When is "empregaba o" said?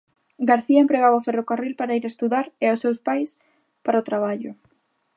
0.83-1.25